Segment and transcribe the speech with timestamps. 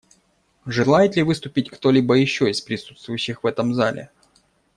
[0.65, 4.09] Желает ли выступить кто-либо еще из присутствующих в этом зале?